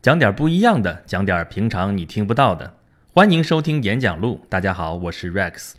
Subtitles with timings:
[0.00, 2.72] 讲点不一样的，讲点平常你听不到的。
[3.12, 4.40] 欢迎收听演讲录。
[4.48, 5.72] 大家好，我是 Rex。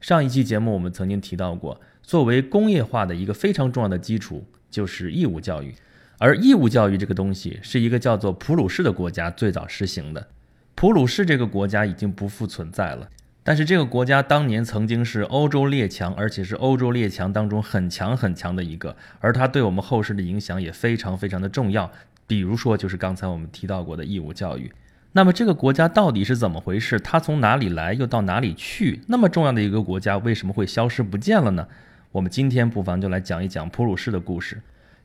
[0.00, 5.74] 上一期节目我们曾经提到过，作为工业化的一个非常重要的基础就是义务教育，
[6.16, 10.28] 而义务教育这个东西是一个叫做普鲁士的国家最早实行的。
[10.74, 13.10] 普鲁士这个国家已经不复存在了。
[13.42, 21.92] 但是这个国家当年曾经是欧洲列强，而且是欧洲列强当中很强很强的一个，而它对我们后世的影响也非常非常的重要。
[22.28, 24.70] 比如说，就是刚才我们提到过的义务教育。
[25.10, 27.00] 那么这个国家到底是怎么回事？
[27.00, 29.00] 它从哪里来，又到哪里去？
[29.08, 31.66] 那么重要的一个国家为什么会消失不见了呢？
[32.12, 34.60] 我们今天不妨就来讲一讲普鲁士的故事。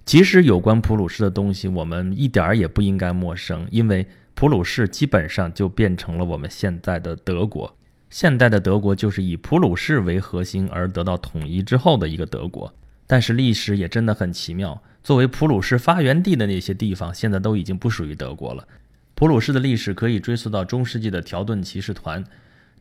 [0.06, 7.74] 其实有关普鲁士的东西，我们一点儿也不应该陌生，因为普鲁士基本上就变成了我们现在的德国。
[8.10, 12.72] 现代的德国就是以普鲁士为核心而得到统一之后的一个德国，
[13.08, 14.82] 但是历史也真的很奇妙。
[15.04, 18.68] 作为普鲁士发源地的那些地方，现在都已经不属于德国了。
[19.16, 22.24] 普鲁士的历史可以追溯到中世纪的条顿骑士团。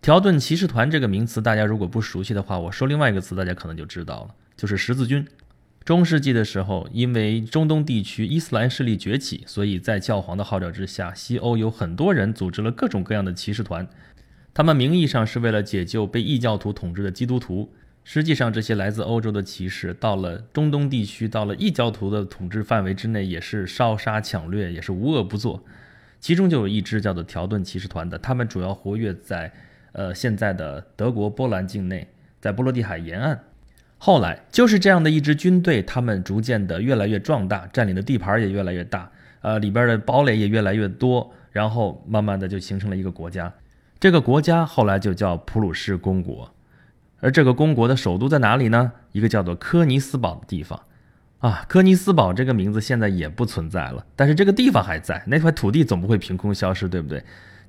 [0.00, 5.26] 条顿骑士团这个名词，大家如果不熟悉的话，我说另外一个词，大家可能就知道了，就是十字军。
[5.84, 13.88] 中世纪的时候，因为中东地区伊斯兰势力崛起，所以在教皇的号召之下，西欧有很多人组织了各种各样的骑士团。
[14.54, 17.72] 他们名义上是为了解救被异教徒统治的基督徒，
[18.04, 25.62] 实际上这些来自欧洲的骑士到了中东地区，到了异教徒的统治范围之内，也是烧杀抢掠，也是无恶不作。
[26.20, 29.52] 其中就有一支叫做条顿骑士团的，他们主要活跃在
[29.92, 32.08] 呃现在的德国波兰境内，
[32.40, 33.40] 在波罗的海沿岸。
[33.98, 39.10] 后来就是这样的一支军队，他们逐渐的越来越壮大，占领的地盘也越来越大，
[39.42, 43.52] 呃里边的堡垒也越来越多，然后慢慢的就形成了一个国家。
[44.00, 46.52] 这个国家后来就叫普鲁士公国，
[47.22, 48.90] 而这个公国的首都在哪里呢？
[49.12, 50.82] 一个叫做科尼斯堡的地方，
[51.38, 57.22] 啊，科尼斯堡这个名字现在也不存在了，但是这个地方还在，那块土地总不会凭空消失，对不对？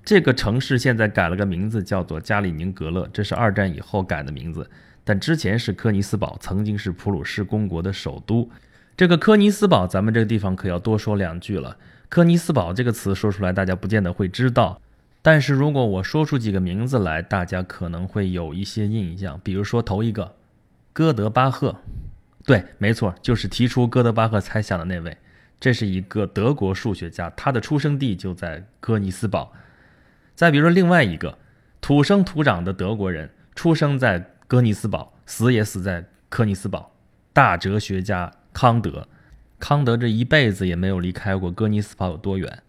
[0.04, 4.68] 这个城市现在改了个名字，叫做加里宁格勒，这是二战以后改的名字，
[5.04, 8.50] 但之前是科尼斯堡，曾经是普鲁士公国的首都。
[8.98, 11.78] 这个科尼斯堡，咱们这个地方可要多说两句了。
[12.10, 14.82] 科尼斯堡这个词说出来，大家不见得会知道。
[15.26, 19.40] 但是如果我说出几个名字来，大家可能会有一些印象。
[19.42, 20.36] 比如说头一个，
[20.92, 21.78] 哥德巴赫，
[22.46, 25.18] 对，没错，就是提出哥德巴赫猜想的那位。
[25.62, 29.54] 这是一个德国数学家，他的出生地就在哥尼斯堡。
[30.36, 31.38] 再比如说另外一个
[31.80, 36.92] 土生土长的德国人，出生在哥尼斯堡，死也死在哥尼斯堡，
[37.32, 39.08] 大哲学家康德。
[39.58, 42.62] 康德这一辈子也没有离开过哥尼斯堡有多远。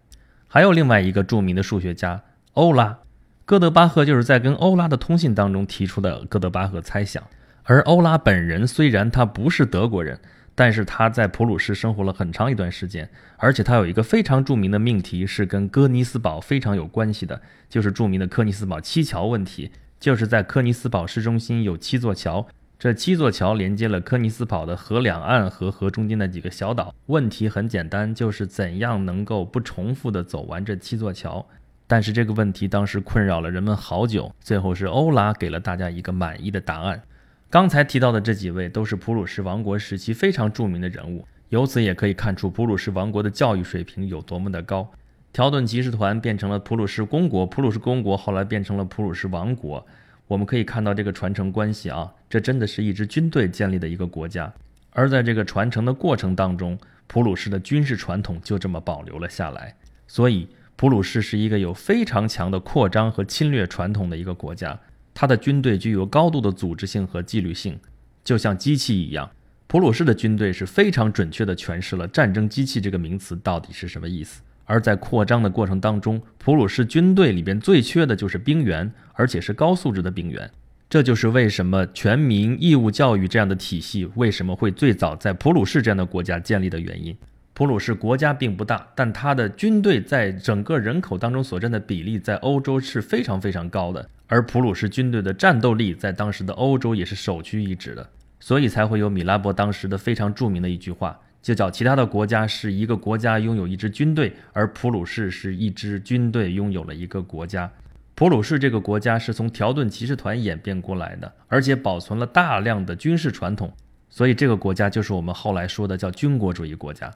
[0.47, 2.23] 还有另外一个著名的数学家。
[2.55, 3.01] 欧拉，
[3.45, 7.23] 哥德巴赫就是在跟欧拉的通信当中提出的哥德巴赫猜想。
[7.65, 10.21] 而欧拉本人虽然他不是德国人，
[10.55, 19.73] 但是他在普鲁士生活了很长一段时间，而且他有一个非常著名的命题是跟哥尼斯堡非常有关系的，就是著名的科尼斯堡七桥问题。
[19.99, 22.47] 就是在科尼斯堡市中心有七座桥，
[22.79, 26.95] 这七座桥连接了科尼斯堡的河两岸和河中间的几个小岛。
[27.07, 31.47] 问题很简单，就是怎样能够不重复的走完这七座桥。
[31.87, 37.03] 但是这个问题当时困扰了人们好久，最后是欧拉给了大家一个满意的答案。
[37.51, 44.91] 刚才提到的这几位都是普鲁士王国时期非常著名的人物，由此也可以看出普鲁士王国的教育水平有多么的高。
[45.33, 49.87] 条顿骑士团变成了普鲁士公国，普鲁士公国后来变成了普鲁士王国。
[50.27, 54.51] 我们可以看到这个传承关系啊，这真的是一支军队建立的一个国家。
[54.91, 60.49] 而在这个传承的过程当中，普鲁士的军事传统就这么保留了下来，所以。
[60.85, 64.79] 普鲁士是一个有非常强的扩张和侵略传统的一个国家，
[65.15, 67.79] 它的军队具有高度的组织性和纪律性，
[68.23, 69.31] 就像机器一样。
[69.67, 74.43] 普鲁士的军队是非常准确地诠释了“战争机器”这个名词到底是什么意思。
[74.67, 80.51] 而在扩张的过程当中，普鲁士军队里边最缺的就是兵员，而且是高素质的兵员。
[80.91, 87.17] 这就是为什么全民义务教育这样的体系为什么会最早在普鲁士这样的国家建立的原因。
[87.57, 98.11] 普鲁士国家并不大，但它的军队在整个人口当中所占的比例在欧洲是非常非常高的，而普鲁士军队的战斗力在当时的欧洲也是首屈一指的，
[98.41, 107.71] 所以才会有米拉伯当时的非常著名的一句话，就叫其他的国家是一个国家拥有一支军队，而普鲁士是一支军队拥有了一个国家。
[108.17, 113.73] 普鲁士这个国家是从条顿骑士团演变过来的，而且保存了大量的军事传统，
[114.11, 117.09] 所以这个国家就是我们后来说的叫军国主义国家。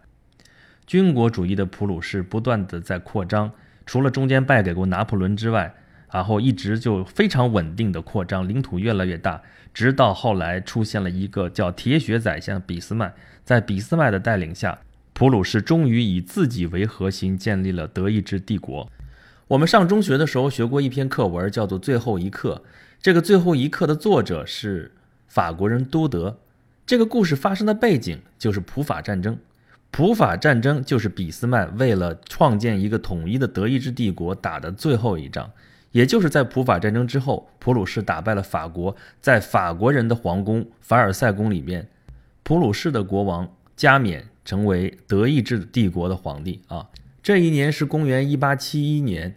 [0.88, 3.52] 军国主义的普鲁士不断的在扩张，
[3.85, 5.75] 除了中间败给过拿破仑之外，
[6.11, 9.43] 然后一直就非常稳定的扩张，领土越来越大，
[9.75, 13.12] 直到后来出现了一个叫铁血宰相俾斯麦，
[13.44, 14.79] 在俾斯麦的带领下，
[15.12, 18.91] 普鲁士终于以自己为核心建立了德意志帝国。
[19.49, 22.62] 我们上中学的时候学过一篇课文，叫做《最后一课》。
[23.02, 24.93] 这个《最后一课》的作者是
[25.26, 26.38] 法国人都德。
[26.87, 29.38] 这个故事发生的背景就是普法战争。
[29.90, 35.50] 普法战争就是俾斯麦为了创建一个统一的德意志帝国打的最后一仗。
[35.90, 41.88] 也就是在普法战争之后，普鲁士打败了法国，在法国人的皇宫凡尔赛宫里面，
[42.43, 46.87] 普鲁士的国王加冕成为德意志帝国的皇帝啊。
[47.23, 49.37] 这一年是公元一八七一年，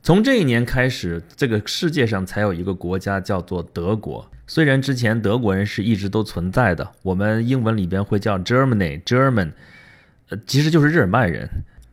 [0.00, 4.30] 从这一年开始，这个世界上才有一个国家叫做德国。
[4.46, 9.52] 虽然之前德国人是一直都存在的，我们英文里边会叫 Germany，German，
[10.46, 11.48] 其实就是日耳曼人。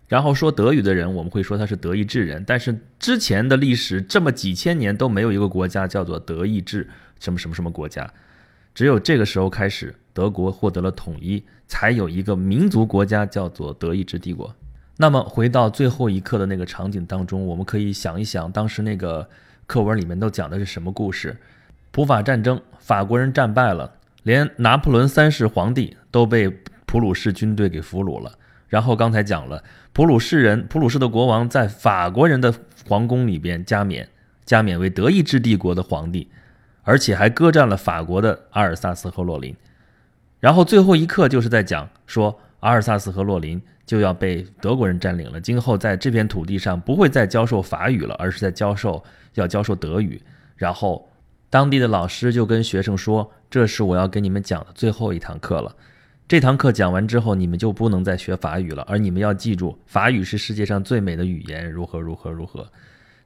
[0.08, 2.42] 然后说德语的人，我们会说他是德意志人。
[2.48, 6.90] 但是之前的历史这么几千年都没有一个国家叫做德意志
[7.20, 8.10] 什么什么什么国家，
[8.74, 14.56] 只有这个时候开始，德国获得了统一，才有一个民族国家叫做德意志帝国。
[14.96, 19.28] 那么回到最后一刻的那个场景当中，我们可以想一想，当时那个
[19.66, 21.36] 课文里面都讲的是什么故事？
[21.92, 23.92] 普法战争，法国人战败了，
[24.24, 26.50] 连拿破仑三世皇帝都被
[26.88, 28.32] 普鲁士军队给俘虏了。
[28.68, 29.64] 然后刚才讲了，
[29.94, 32.54] 普鲁士人，普鲁士的国王在法国人的
[32.88, 34.10] 皇宫里边加冕，
[34.44, 36.28] 加冕为德意志帝国的皇帝，
[36.82, 39.56] 而且还割占了法国的阿尔萨斯和洛林。
[40.40, 49.02] 然后最后一刻就是在讲说，阿尔萨斯和洛林就要被德国人占领了，今后在这片土地上不会再教授法语了，而是在教授
[49.36, 50.22] 要教授德语。
[50.58, 51.10] 然后
[51.50, 55.74] 当地的老师就跟学生说：“这是我要给你们讲的最后一堂课了。”
[56.28, 62.70] 这堂课讲完之后，你们就不能再学法语了，而你们要记住，法语是世界上最美的语言，如何如何如何。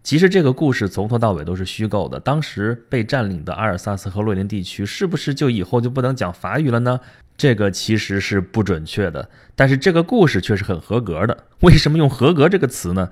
[0.03, 2.19] 其实这个故事从头到尾都是虚构的。
[2.19, 6.99] 当时被占领的阿尔萨斯和洛林地区，是不是就以后就不能讲法语了呢？
[7.35, 9.27] 这个其实是不准确的。
[9.55, 11.45] 但是这个故事却是很合格的。
[11.61, 13.09] 为什么用“合格”这个词呢？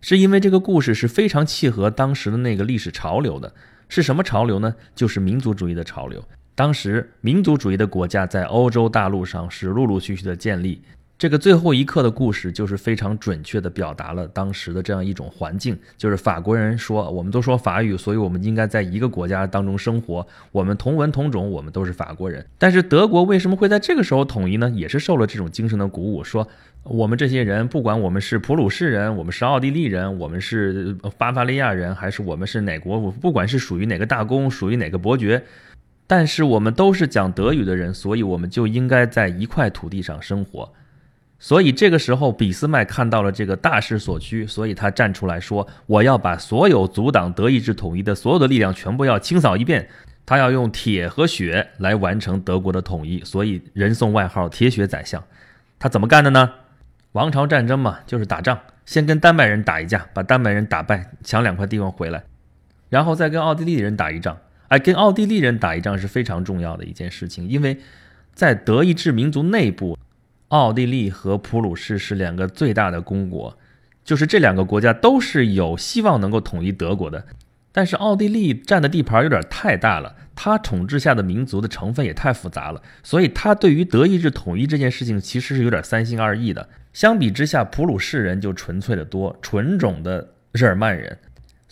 [0.00, 3.52] 是因为这个故事是非常契合当时的那个历史潮流的。
[3.88, 4.76] 是什么潮流呢？
[4.94, 6.24] 就是民族主义的潮流。
[6.54, 10.82] 当时民族主义的国家在欧洲大陆上是陆陆续续的建立。
[11.18, 22.44] 这个最后一刻的故事就是非常准确地表达了当时的这样一种环境，就是法国人说我们都说法语，所以我们应该在一个国家当中生活，我们同文同种，我们都是法国人。
[22.58, 24.68] 但是德国为什么会在这个时候统一呢？
[24.74, 26.48] 也是受了这种精神的鼓舞，说
[26.82, 35.44] 我们这些人不管我们是普鲁士人，我们是奥地利人，我们是巴伐利亚人，还是我们是哪国，不管是属于哪个大公，属于哪个伯爵。
[36.14, 40.70] 但是我们都是讲德语的人，所以我们就应该在一块土地上生活。
[41.38, 49.88] 所以这个时候，俾斯麦看到了这个大势所趋，所以他站出来说：“我要把所有阻挡德意志统一的所有的力量全部要清扫一遍。
[50.26, 55.24] 他要用铁和血来完成德国的统一，所以人送外号‘铁血宰相’。
[55.78, 56.52] 他怎么干的呢？
[57.12, 62.22] 王朝战争嘛，就是打仗，先跟丹麦人打一架，把丹麦人打败，抢两块地方回来，
[62.90, 64.36] 然后再跟奥地利人打一仗。”
[64.72, 67.76] 哎，跟奥地利人打一仗是非常重要的一件事情，因为
[68.32, 69.98] 在德意志民族内部，
[70.48, 73.58] 奥地利和普鲁士是两个最大的公国，
[74.02, 77.22] 就是这两个国家都是有希望能够统一德国的。
[77.70, 86.66] 但是奥地利占的地盘有点太大了，他统治下的民族的成分也太复杂了，所以他对于德意志统一这件事情其实是有点三心二意的。
[86.94, 91.18] 相比之下，普鲁士人就纯粹的多，纯种的日耳曼人。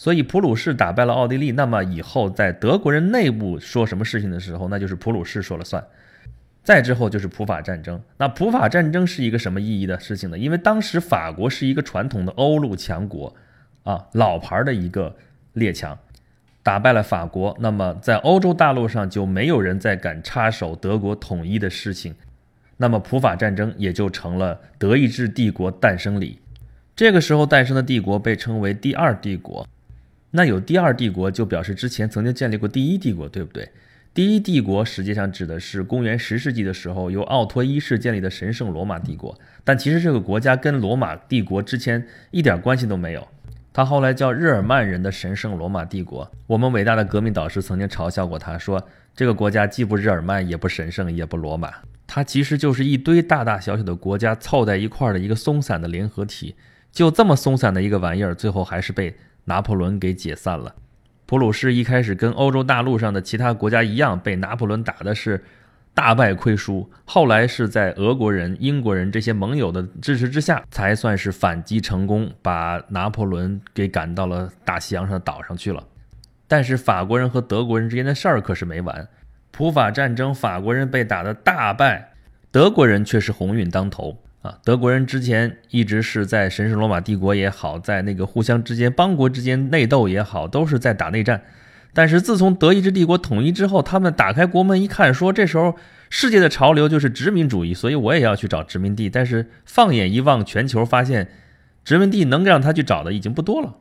[0.00, 5.84] 所以普鲁士打败了奥地利，那么以后在德国人内部说什么事情的时候，那就是普鲁士说了算。
[6.64, 8.00] 再之后就是普法战争。
[8.16, 10.38] 那普法战争是一个什么意义的事情呢？
[10.38, 13.36] 因为当时法国是一个传统的欧陆强国，
[13.82, 15.14] 啊，老牌的一个
[15.52, 15.98] 列强，
[16.62, 22.14] 打败了法国，那么在欧洲大陆上就没有人再敢插手德国统一的事情，
[22.78, 26.38] 那么普法战争也就成了德意志帝国诞生礼。
[26.96, 29.68] 这个时候诞生的帝国被称为第二帝国。
[30.32, 33.68] 那有第二帝国，就表示之前曾经建立过第一帝国，对不对？
[34.12, 43.26] 第一帝国实际上指的是公元十世纪的时候由奥托一世建立的神圣罗马帝国，但其实这个国家跟罗马帝国之前一点关系都没有。
[43.72, 46.28] 他后来叫日耳曼人的神圣罗马帝国。
[46.48, 48.84] 我们伟大的革命导师曾经嘲笑过他，说
[49.14, 51.72] 这个国家既不日耳曼，也不神圣，也不罗马，
[52.08, 56.56] 它其实就是一堆大大小小的国家凑在一块儿的一个松散的联合体。
[56.90, 59.16] 就这么松散的一个玩意儿，最后还是被。
[59.50, 60.76] 拿破仑给解散了，
[61.26, 65.42] 普鲁士一开始跟欧洲大陆上的其他国家一样，被拿破仑打的是
[65.92, 66.88] 大败亏输。
[67.04, 75.84] 后来是在俄国人、英国人这些盟友的支持之下，才算是反击成功，把拿破仑给赶到了大西洋上的岛上去了。
[76.46, 79.08] 但是法国人和德国人之间的事儿可是没完，
[79.50, 82.12] 普法战争法国人被打的大败，
[82.52, 84.16] 德国人却是鸿运当头。
[84.42, 84.58] 啊。
[84.64, 91.42] 德国人之前一直是在神圣罗马帝国也好，在那个互相之间邦国之间内斗也好，都是在打内战。
[91.92, 95.74] 但是自从德意志帝国统一之后，他们打开国门一看，说这时候
[96.08, 99.10] 世界的潮流就是殖民主义，所以我也要去找殖民地。
[99.10, 101.28] 但是放眼一望全球，发现
[101.84, 103.74] 殖民地能让他去找的已经不多了。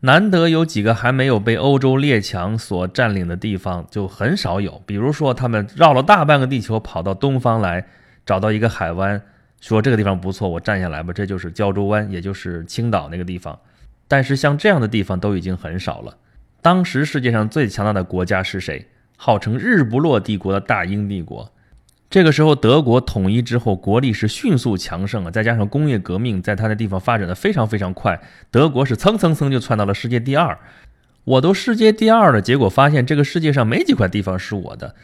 [0.00, 4.82] 难得有几个还没有被欧洲列强所占领的地方，就很少有。
[4.84, 7.86] 比如说，他们绕了大半个地球跑到东方来，
[8.26, 9.22] 找到一个海湾，
[9.66, 11.10] 说这个地方不错，我占下来吧。
[11.10, 13.58] 这就是胶州湾，也就是青岛那个地方。
[14.06, 16.18] 但是像这样的地方都已经很少了。
[16.60, 18.86] 当时世界上最强大的国家是谁？
[19.16, 21.50] 号称日不落帝国的大英帝国。
[22.10, 30.58] 这个时候，德国统一之后，国力是迅速强盛啊，再加上工业革命在他的地方发展的非常非常快，德国是蹭蹭蹭就窜到了世界第二。
[31.24, 34.94] 我都世界第二了，结果发现这个世界上没几块地方是我的。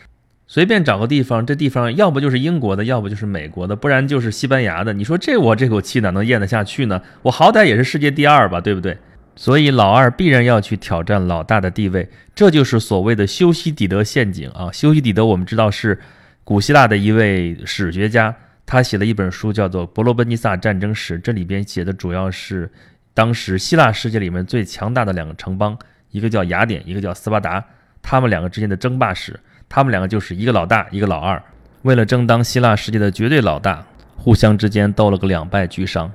[0.52, 4.92] 随便找个地方，这地方要不就是英国的，要不就是美国的，不然就是西班牙的。
[4.92, 7.00] 你说这我这口气哪能咽得下去呢？
[7.22, 8.98] 我好歹也是世界第二吧，对不对？
[9.36, 14.72] 所以老二必然要去挑战老大的地位，这就是所谓的修昔底德陷阱啊！
[14.72, 15.96] 修昔底德我们知道是
[16.42, 18.34] 古希腊的一位史学家，
[18.66, 22.68] 他写了一本书叫做《伯罗奔尼撒战争史》，这里边写的主要是
[23.14, 25.78] 当时希腊世界里面最强大的两个城邦，
[26.10, 27.64] 一个叫雅典，一个叫斯巴达，
[28.02, 29.38] 他们两个之间的争霸史。
[29.72, 31.40] 他们两个就是一个老大，一个老二，
[31.82, 33.86] 为了争当希腊世界的绝对老大，
[34.16, 36.10] 互相之间斗了个两败俱伤。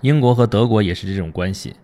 [0.00, 1.76] 英国和德国也是这种关系。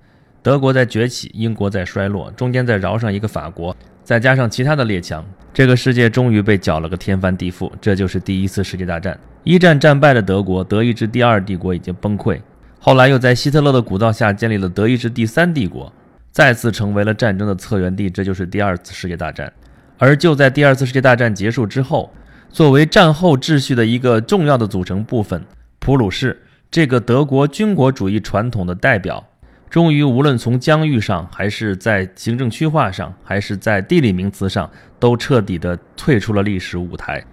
[0.42, 7.70] 德国在崛起，英国在衰落，中间再饶上一个法国，再加上其他的列强，这个世界终于被搅了个天翻地覆。
[7.80, 9.16] 这就是第一次世界大战。
[9.44, 12.40] 一战战败的德国，德意志第二帝国已经崩溃，
[12.80, 15.92] 后来又在希特勒的鼓噪下建立了德意志第三帝国，
[16.32, 18.10] 再次成为了战争的策源地。
[18.10, 19.52] 这就是第二次世界大战。
[19.98, 22.12] 而就在第二次世界大战结束之后，
[22.50, 25.44] 作为战后秩序的一个重要的组成部分，
[25.78, 29.24] 普鲁士这个德国军国主义传统的代表。
[29.70, 34.70] 终于，无论从疆域上，还是在行政区划上，还是在地理名词上，
[35.00, 37.24] 都彻底的退出了历史舞台。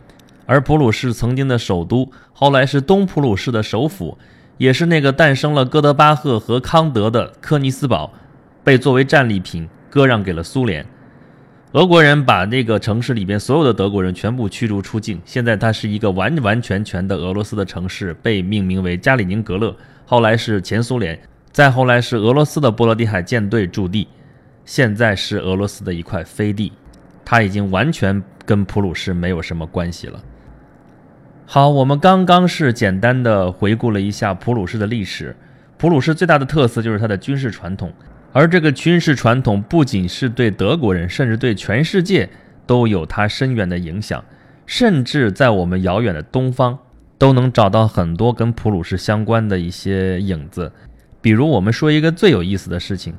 [0.47, 4.17] 而普鲁士曾经的首都，后来是东普鲁士的首府，
[4.57, 8.11] 也是那个诞生了哥德巴赫和康德的科尼斯堡，
[8.63, 10.83] 被作为战利品割让给了苏联。
[11.73, 19.73] 俄国人把那个城市里边所有的德国人全部驱逐出境，现在它是一个完完全全的俄罗斯的城市，被命名为加里宁格勒，
[20.05, 21.17] 后来是前苏联。
[21.53, 24.09] 再后来是俄罗斯的波罗的海舰队驻地，
[24.65, 26.73] 现在是俄罗斯的一块飞地，
[27.23, 30.21] 它已经完全跟普鲁士没有什么关系了。
[31.45, 35.33] 好，我们刚刚是简单的回顾了一下普鲁士的历史。
[35.77, 37.93] 普鲁士最大的特色就是它的军事传统，
[38.33, 42.29] 而这个军事传统不仅是对德国人，甚至对全世界
[42.65, 44.23] 都有它深远的影响，
[44.65, 46.79] 甚至在我们遥远的东方
[47.17, 50.71] 都能找到很多跟普鲁士相关的一些影子。
[51.21, 53.13] 比如，我们说一个最有意思的事情，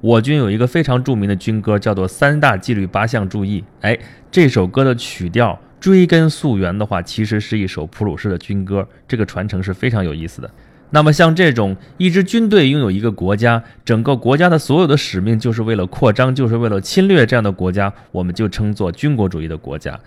[0.00, 3.60] 我军有一个非常著名的军歌，叫做《三大纪律八项注意》。
[3.82, 3.98] 哎，
[4.30, 8.88] 这首歌的曲调追根溯源的话，其实是一首普鲁士的军歌。
[9.06, 10.50] 这个传承是非常有意思的。
[10.90, 19.98] 那么，像这种一支军队拥有一个国家，整个国家的所有的使命就是为了扩张，就是为了侵略这样的国家，我们就称作军国主义的国家。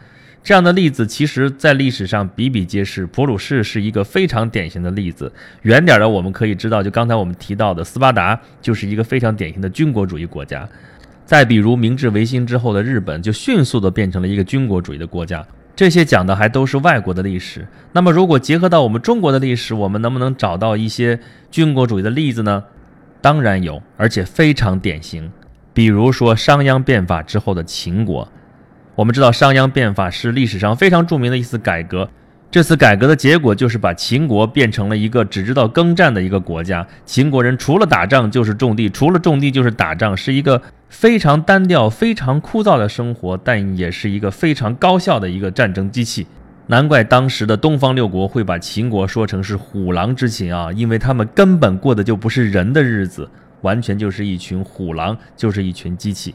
[0.42, 3.06] 这样的例子，其实在历史上比比皆是。
[3.08, 5.30] 普鲁士是一个非常典型的例子。
[5.64, 10.68] 远点的，我们可以知道，就刚才我们提到的斯巴达，就是一个非常典型的军国主义国家。
[11.26, 15.46] 再比如，明治维新之后的日本，就迅速的变成了一个军国主义的国家。
[15.80, 17.66] 这些讲的还都是外国的历史。
[17.94, 22.66] 那么，如果结合到我们中国的历史，我们能不能找到一些军国主义的例子呢？
[23.22, 25.32] 当然有，而且非常典型。
[25.74, 28.28] 比如说，商鞅变法之后的秦国。
[28.96, 32.10] 我们知道商鞅变法是历史上非常著名的一次改革，
[32.52, 36.86] 这次改革的结果就是把秦国变成了一个只知道耕战的一个国家。
[37.06, 46.26] 秦国人除了打仗就是种地，除了种地就是打仗，是一个非常单调、非常枯燥的生活，但也是一个非常高效的一个战争机器。
[46.66, 53.30] 难怪当时的东方六国会把秦国说成是虎狼之秦啊，因为他们根本过的就不是人的日子，
[53.62, 56.34] 完全就是一群虎狼，就是一群机器。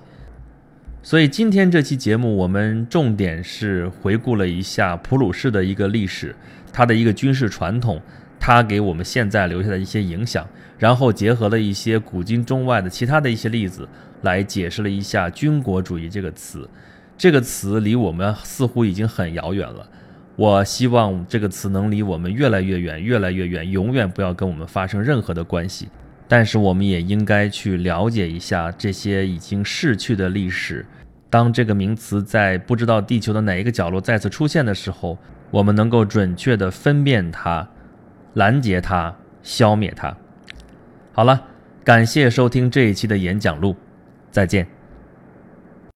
[1.04, 6.34] 所以今天这期节目，我们重点是回顾了一下普鲁士的一个历史，
[6.72, 8.00] 它的一个军事传统，
[8.40, 13.86] 它给我们现在留下的一些影响，然后结合了一些古今中外的其他的一些例子，
[14.22, 16.66] 来解释了一下“军国主义”这个词。
[17.18, 19.86] 这个词离我们似乎已经很遥远了。
[20.36, 25.90] 我希望这个词能离我们越来越远，越来越远，永远不要跟我们发生任何的关系。
[26.36, 30.84] 但是我们也应该去了解一下这些已经逝去的历史。
[31.30, 35.16] 当这个名词在不知道地球的哪一个角落再次出现的时候，
[35.52, 37.68] 我们能够准确地分辨它，
[38.32, 39.14] 拦截它，
[39.44, 40.12] 消灭它。
[41.12, 41.40] 好了，
[41.84, 43.76] 感谢收听这一期的演讲录，
[44.32, 44.73] 再见。